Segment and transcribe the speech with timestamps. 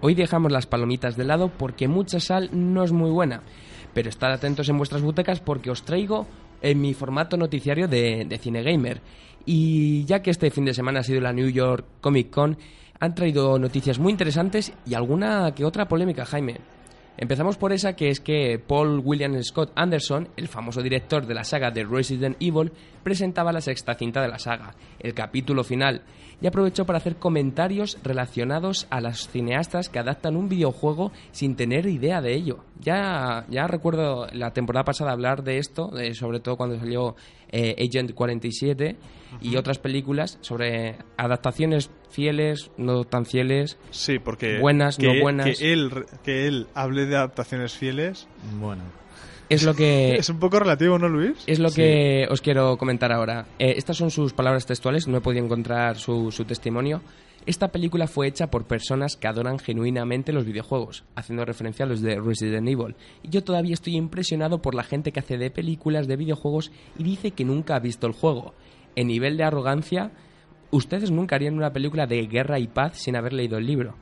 [0.00, 3.42] Hoy dejamos las palomitas de lado porque mucha sal no es muy buena,
[3.94, 6.26] pero estad atentos en vuestras butecas porque os traigo
[6.62, 9.00] en mi formato noticiario de, de Cine Gamer.
[9.44, 12.58] Y ya que este fin de semana ha sido la New York Comic Con,
[13.00, 16.60] han traído noticias muy interesantes y alguna que otra polémica, Jaime.
[17.20, 21.42] Empezamos por esa que es que Paul William Scott Anderson, el famoso director de la
[21.42, 22.70] saga de Resident Evil,
[23.02, 26.02] presentaba la sexta cinta de la saga, el capítulo final,
[26.40, 31.86] y aprovechó para hacer comentarios relacionados a las cineastas que adaptan un videojuego sin tener
[31.86, 32.64] idea de ello.
[32.80, 37.16] Ya, ya recuerdo la temporada pasada hablar de esto, sobre todo cuando salió
[37.50, 38.96] eh, Agent 47
[39.40, 45.58] y otras películas sobre adaptaciones fieles, no tan fieles, Sí, porque buenas, no buenas.
[45.58, 45.90] Que él,
[46.22, 48.28] que él hable de adaptaciones fieles
[48.60, 48.82] Bueno,
[49.48, 51.42] Es lo que es un poco relativo, ¿no, Luis?
[51.46, 53.46] Es lo que os quiero comentar ahora.
[53.58, 57.02] Eh, estas son sus palabras textuales, no he podido encontrar su, su testimonio.
[57.46, 62.02] Esta película fue hecha por personas que adoran genuinamente los videojuegos, haciendo referencia a los
[62.02, 62.94] de Resident Evil.
[63.22, 67.04] Y yo todavía estoy impresionado por la gente que hace de películas de videojuegos y
[67.04, 68.54] dice que nunca ha visto el juego.
[68.96, 70.10] En nivel de arrogancia,
[70.70, 73.94] ustedes nunca harían una película de guerra y paz sin haber leído el libro.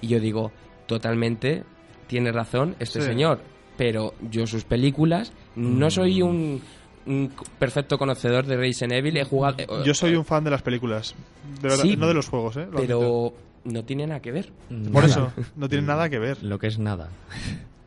[0.00, 0.52] Y yo digo,
[0.86, 1.64] totalmente
[2.06, 3.06] tiene razón este Sí.
[3.06, 3.40] señor,
[3.82, 6.62] pero yo sus películas no soy un,
[7.04, 10.62] un perfecto conocedor de Resident Evil, he jugado eh, Yo soy un fan de las
[10.62, 11.16] películas.
[11.60, 12.68] De verdad, Sí, no de los juegos, ¿eh?
[12.70, 12.80] Lo admito.
[12.80, 14.52] pero no tiene nada que ver.
[14.68, 15.06] Por nada.
[15.06, 16.40] eso, no tiene nada que ver.
[16.44, 17.08] Lo que es nada.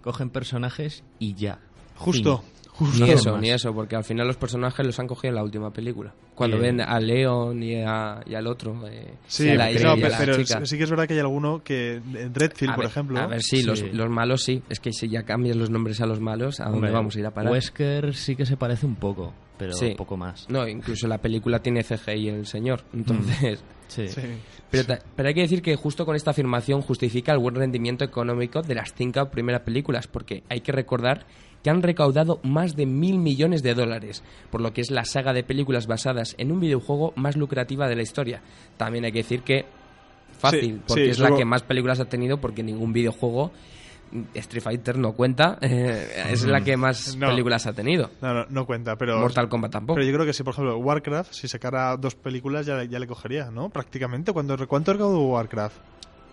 [0.01, 1.59] Cogen personajes y ya.
[1.95, 2.51] Justo, Fin.
[2.78, 3.04] Justo.
[3.04, 3.42] Ni No eso, más.
[3.42, 6.14] ni eso, porque al final los personajes los han cogido en la última película.
[6.36, 6.78] Cuando Bien.
[6.78, 10.04] ven a Leon y, a- y al otro, eh, Sí, a la pero, Ellie y
[10.04, 10.66] a pe- la pero chica.
[10.66, 13.20] sí que es verdad que hay alguno que en Redfield, A por ver, ejemplo.
[13.20, 13.64] A ver, sí, Sí.
[13.64, 14.62] Los, los malos sí.
[14.70, 17.20] Es que si ya cambias los nombres a los malos, ¿a dónde Hombre, vamos a
[17.20, 17.52] ir a parar?
[17.52, 19.94] Wesker sí que se parece un poco, pero Sí.
[19.98, 20.46] poco más.
[20.50, 22.81] No, incluso la película tiene CGI el señor.
[22.94, 23.64] Entonces.
[23.88, 24.08] Sí.
[24.08, 24.22] Sí.
[24.72, 28.62] Pero, pero hay que decir que justo con esta afirmación justifica el buen rendimiento económico
[28.62, 31.25] de las cinco primeras películas, porque hay que recordar
[31.63, 35.34] que han recaudado más de mil millones de dólares, por lo que es la saga
[35.34, 38.41] de películas basadas en un videojuego más lucrativa de la historia.
[38.78, 39.66] También hay que decir que
[40.38, 43.52] fácil, Sí, porque sí, es la que más películas ha tenido, porque ningún videojuego
[44.34, 47.28] Street Fighter no cuenta, eh, es la que más No.
[47.28, 48.09] películas ha tenido.
[48.22, 49.20] No, no, no cuenta, pero.
[49.20, 49.96] Mortal Kombat tampoco.
[49.96, 53.08] Pero yo creo que si, por ejemplo, Warcraft, si sacara dos películas, ya, ya le
[53.08, 53.70] cogería, ¿no?
[53.70, 54.31] Prácticamente.
[54.34, 55.78] ¿Cuánto, cuánto recaudó Warcraft?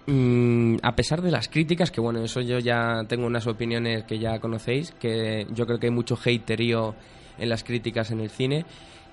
[0.06, 4.18] Mm, a pesar de las críticas, que bueno, eso yo ya tengo unas opiniones que
[4.18, 6.94] ya conocéis, que yo creo que hay mucho haterío
[7.38, 8.64] en las críticas en el cine.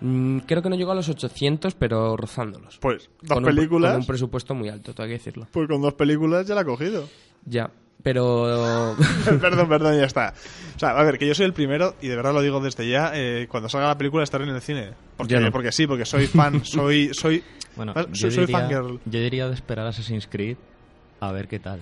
[0.01, 2.77] mm, creo que no llegó a los 800, pero rozándolos.
[2.79, 3.91] Pues dos Con un- películas.
[3.91, 5.47] con un presupuesto muy alto, tengo que decirlo.
[5.51, 7.03] Pues con dos películas ya la ha cogido.
[7.45, 7.69] Ya,
[8.03, 8.95] pero...
[9.41, 10.33] perdón, perdón, ya está.
[10.75, 12.87] O sea, a ver, que yo soy el primero, y de verdad lo digo desde
[12.89, 14.91] ya, eh, cuando salga la película estaré en el cine.
[15.17, 15.51] Porque, no.
[15.51, 17.13] porque sí, porque soy fan, soy...
[17.13, 17.43] soy
[17.75, 18.99] Bueno, Ah, yo, soy, soy diría, fangirl.
[19.05, 20.57] yo diría de esperar Assassin's Creed
[21.21, 21.79] a ver qué tal.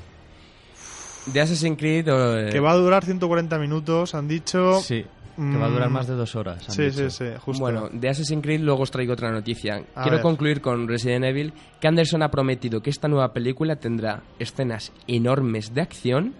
[1.27, 2.07] de Assassin's Creed...
[2.09, 4.79] eh, Que va a durar 140 minutos, han dicho...
[4.81, 5.05] Sí,
[5.37, 6.65] que va a durar Mm, más de dos horas.
[6.67, 7.09] Sí, dicho.
[7.09, 7.61] sí, sí, justo.
[7.61, 9.83] Bueno, de Assassin's Creed luego os traigo otra noticia.
[9.95, 10.21] A Quiero ver.
[10.23, 15.73] concluir con Resident Evil, que Anderson ha prometido que esta nueva película tendrá escenas enormes
[15.73, 16.33] de acción,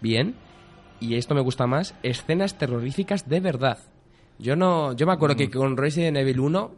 [0.00, 0.34] bien,
[1.00, 3.78] y esto me gusta más, escenas terroríficas de verdad.
[4.38, 5.38] Yo no, yo me acuerdo Mm.
[5.38, 6.70] que con Resident Evil 1 um,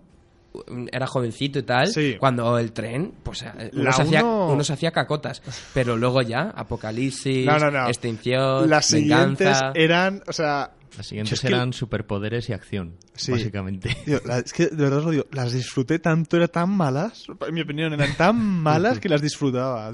[0.90, 2.16] era jovencito y tal, Sí.
[2.18, 6.22] cuando el tren, pues eh, uno se, hacía, uno- uno se hacía cacotas, pero luego
[6.22, 7.86] ya, apocalipsis, No, no, no.
[7.88, 9.72] extinción, Las siguientes venganza...
[9.74, 10.72] eran, o sea...
[10.96, 13.30] Las siguientes Es que- eran superpoderes y acción, Sí.
[13.30, 13.96] básicamente.
[14.04, 17.26] tío, la- es que de verdad os lo digo, las disfruté tanto, eran tan malas,
[17.46, 19.92] en mi opinión, eran tan malas que las disfrutaba.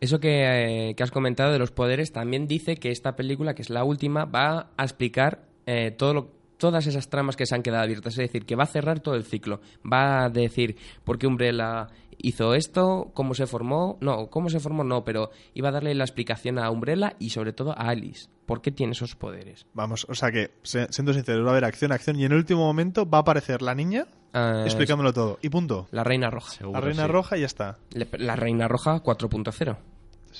[0.00, 3.62] Eso que, eh, que has comentado de los poderes también dice que esta película, que
[3.62, 7.62] es la última, va a explicar eh, todo lo- todas esas tramas que se han
[7.62, 8.12] quedado abiertas.
[8.14, 9.60] Es decir, que va a cerrar todo el ciclo.
[9.90, 11.88] Va a decir por qué Umbrella
[12.18, 13.96] hizo esto, cómo se formó.
[14.00, 17.52] No, cómo se formó no, pero iba a darle la explicación a Umbrella y sobre
[17.52, 18.28] todo a Alice.
[18.44, 19.66] ¿Por qué tiene esos poderes?
[19.74, 22.60] Vamos, o sea que, siendo sincero, va a haber acción, acción, y en el último
[22.64, 25.38] momento va a aparecer la niña Ah, explicándolo todo.
[25.40, 25.86] Y punto.
[25.90, 26.50] La Reina Roja.
[26.50, 27.08] Seguro, La reina sí.
[27.12, 27.78] roja y ya está.
[27.92, 29.76] La Reina Roja 4.0.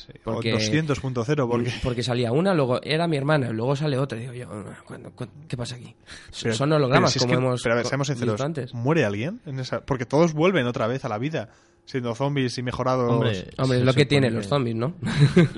[0.06, 1.72] Sí, Porque- O 200.0, porque...
[1.82, 4.18] Porque salía una, luego era mi hermana, y luego sale otra.
[4.18, 4.46] Y digo yo,
[4.86, 5.94] ¿cuándo- cuándo- ¿qué pasa aquí?
[6.42, 8.40] Pero- Son hologramas, si es como que- hemos Pero a ver, co- seamos visto sinceros.
[8.40, 8.74] antes.
[8.74, 9.40] ¿Muere alguien?
[9.46, 11.48] en esa Porque todos vuelven otra vez a la vida,
[11.84, 13.10] siendo zombies y mejorados.
[13.10, 14.94] Hombre, Hombre, es lo que tienen los zombies, ¿no?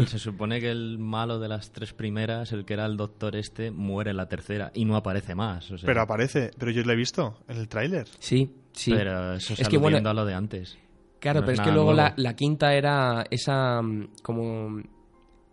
[0.07, 3.71] Se supone que el malo de las tres primeras, el que era el doctor este,
[3.71, 5.71] muere en la tercera y no aparece más.
[5.71, 6.51] o sea, Pero aparece.
[6.59, 8.07] Pero yo lo he visto en el tráiler.
[8.21, 8.93] sí, sí.
[8.93, 10.79] Pero eso es que, bueno, a lo de antes.
[11.21, 14.83] Claro, no pero es es que luego la, quinta era esa mm, como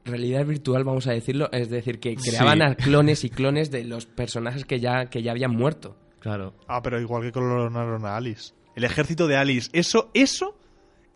[0.05, 1.49] realidad virtual, vamos a decirlo.
[1.51, 2.29] Es decir, que Sí.
[2.31, 5.97] creaban a clones y clones de los personajes que ya, que ya habían muerto.
[6.19, 6.53] Claro.
[6.67, 8.53] Ah, pero igual que clonaron a Alice.
[8.75, 9.69] El ejército de Alice.
[9.73, 10.57] Eso, eso,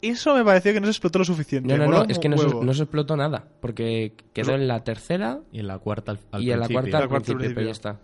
[0.01, 1.77] eso me pareció que no se explotó lo suficiente.
[1.77, 4.83] No, no, no, es que no se, no se explotó nada, porque quedó en la
[4.83, 6.81] tercera Y en la cuarta al, al y en la principio.
[6.91, 7.71] cuarta al La cuarta al principio, ya principio.
[7.71, 7.99] está.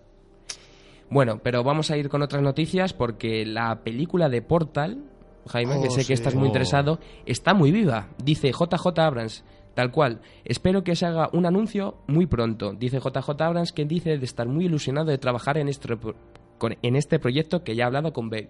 [1.10, 5.04] Bueno, pero vamos a ir con otras noticias porque la película de Portal,
[5.48, 6.08] Jaime, que sé sí.
[6.08, 6.48] que estás muy Oh.
[6.48, 8.08] interesado, está muy viva.
[8.24, 10.22] Dice JJ Abrams, tal cual.
[10.46, 12.74] Espero que se haga un anuncio muy pronto.
[12.74, 15.96] Dice JJ Abrams que dice de estar muy ilusionado de trabajar en este,
[16.82, 18.50] en este proyecto que ya ha hablado con Bale.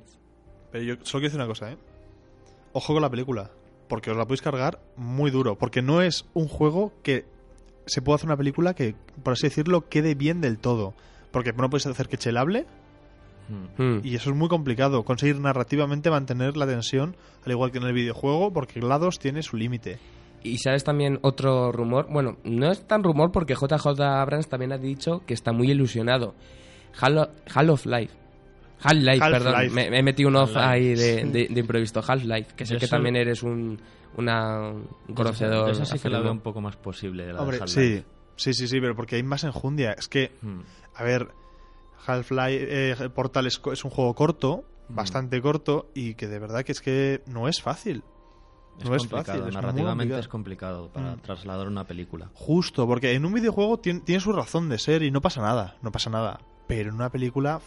[0.71, 1.77] Pero yo solo quiero decir una cosa, ¿eh?
[2.73, 3.49] Ojo con la película.
[3.87, 5.57] Porque os la podéis cargar muy duro.
[5.57, 7.25] Porque no es un juego que
[7.85, 10.93] se pueda hacer una película que, por así decirlo, quede bien del todo.
[11.31, 12.35] Porque no podéis hacer que Chel
[13.49, 13.99] Mm.
[14.03, 15.03] Y eso es muy complicado.
[15.03, 17.15] Conseguir narrativamente mantener la tensión,
[17.45, 19.99] al igual que en el videojuego, porque GLaDOS tiene su límite.
[20.43, 24.77] Y sabes también otro rumor, bueno, no es tan rumor porque JJ Abrams también ha
[24.77, 26.35] dicho que está muy ilusionado.
[26.99, 28.13] Halo, Halo of Life.
[28.79, 29.55] Half-Life, perdón.
[29.55, 29.75] Half-Life.
[29.75, 32.01] Me, me he metido un off ahí de, de, de imprevisto.
[32.07, 33.79] Half-Life, que sé que también eres un,
[34.17, 35.71] una, un conocedor.
[35.71, 38.03] Esa sí que la veo un poco más posible de la Hombre, de sí,
[38.35, 39.93] sí, sí, sí, pero porque hay más enjundia.
[39.93, 40.59] Es que, Mm.
[40.95, 41.27] a ver,
[42.05, 42.67] Half-Life
[43.05, 44.95] eh, Portal es, un juego corto, Mm.
[44.95, 48.03] bastante corto, y que de verdad que es que no es fácil.
[48.79, 50.19] Es no es complicado, fácil, es muy narrativamente complicado.
[50.21, 51.19] es complicado para Mm.
[51.21, 52.29] trasladar una película.
[52.35, 55.75] Justo, porque en un videojuego tien- tiene su razón de ser y no pasa nada,
[55.81, 56.39] no pasa nada.
[56.67, 57.59] Pero en una película,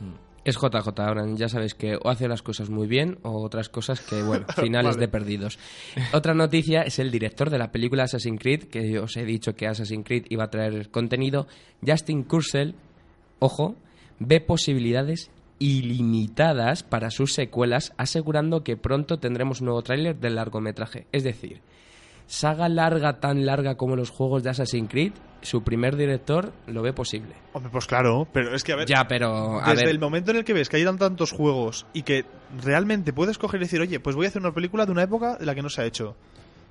[0.00, 0.12] Mm.
[0.44, 4.00] Es JJ Abrams, ya sabéis que o hace las cosas muy bien o otras cosas
[4.00, 5.00] que, bueno, finales Vale.
[5.06, 5.58] de perdidos.
[6.12, 9.54] Otra noticia es el director de la película Assassin's Creed, que yo os he dicho
[9.56, 11.48] que Assassin's Creed iba a traer contenido.
[11.84, 12.76] Justin Kurzel,
[13.38, 13.74] ojo,
[14.18, 21.06] ve posibilidades ilimitadas para sus secuelas, asegurando que pronto tendremos un nuevo tráiler del largometraje.
[21.12, 21.60] Es decir,
[22.26, 25.12] saga larga tan larga como los juegos de Assassin's Creed,
[25.42, 27.34] su primer director lo ve posible.
[27.52, 30.32] hombre, pues claro, pero es que a ver, Ya, pero a desde ver, el momento
[30.32, 32.24] en el que ves que hay tan- tantos juegos y que
[32.62, 35.36] realmente puedes coger y decir, oye, pues voy a hacer una película de una época
[35.36, 36.16] de la que no se ha hecho.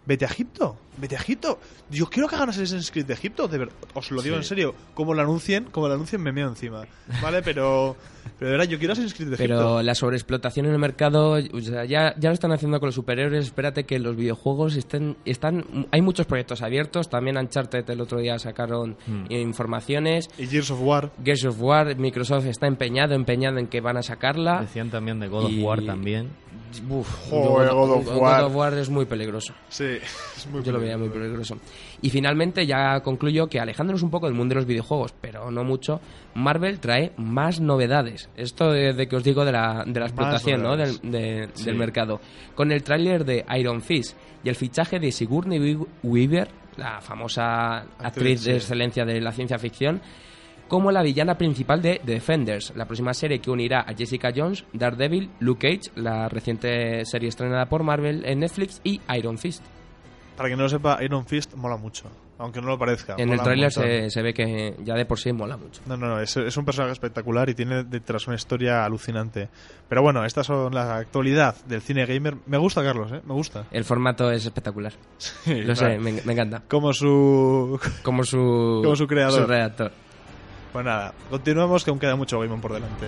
[0.07, 1.60] Vete a Egipto, vete a Egipto.
[1.90, 3.74] Yo quiero que hagan Assassin's Creed de Egipto, de verdad.
[3.96, 4.42] Os lo digo Sí.
[4.42, 4.75] en serio.
[4.94, 6.84] Como lo anuncien, como lo anuncien me meo encima.
[7.24, 7.42] ¿Vale?
[7.42, 7.96] Pero,
[8.38, 9.81] pero de verdad, yo quiero Assassin's Creed de Pero Egipto.
[9.84, 13.46] la sobreexplotación en el mercado, o sea, ya, ya lo están haciendo con los superiores.
[13.46, 15.88] Espérate que los videojuegos estén, están.
[15.92, 17.10] Hay muchos proyectos abiertos.
[17.10, 19.25] También Uncharted el otro día sacaron Hmm.
[19.31, 20.30] informaciones.
[20.38, 21.12] Y Gears of War.
[21.24, 24.62] Gears of War, Microsoft está empeñado, empeñado en que van a sacarla.
[24.62, 26.30] Decían también de God Y- of War también.
[26.89, 28.44] Uf, Joder, God of God War.
[28.44, 29.54] of War es muy peligroso.
[29.69, 29.83] Sí,
[30.38, 31.57] es muy Yo lo veía muy peligroso.
[32.01, 35.63] Y finalmente ya concluyo que alejándonos un poco del mundo de los videojuegos, pero no
[35.63, 36.00] mucho,
[36.36, 38.30] Marvel trae más novedades.
[38.36, 40.75] Esto de, de que os digo de la, de la explotación ¿no?
[40.77, 41.01] del, novedades.
[41.12, 41.66] de- Sí.
[41.66, 42.19] del mercado.
[42.56, 46.48] Con el tráiler de Iron Fist y el fichaje de Sigourney Wea- Weaver,
[46.78, 48.51] la famosa actriz sí.
[48.51, 50.01] de excelencia de la ciencia ficción,
[50.68, 54.66] como la villana principal de The Defenders, la próxima serie que unirá a Jessica Jones,
[54.74, 59.64] Daredevil, Luke Cage, la reciente serie estrenada por Marvel en Netflix, y Iron Fist.
[60.36, 62.10] Para que no lo sepa, Iron Fist mola mucho.
[62.38, 63.16] Aunque no lo parezca.
[63.18, 65.82] En el tráiler se, se ve que ya de por sí mola mucho.
[65.86, 69.48] No, no, no, es, es un personaje espectacular y tiene detrás una historia alucinante.
[69.88, 72.36] Pero bueno, estas son la actualidad del cine gamer.
[72.48, 73.22] Me gusta, Carlos, ¿eh?
[73.26, 73.68] Me gusta.
[73.72, 74.92] El formato es espectacular.
[75.18, 75.94] Sí, Lo claro.
[75.94, 76.64] sé, me, me encanta.
[76.68, 77.80] Como su...
[78.04, 79.44] Como su, Como su creador.
[79.44, 79.92] Su redactor.
[80.75, 83.07] Pues nada, continuamos que aún queda mucho Game por delante.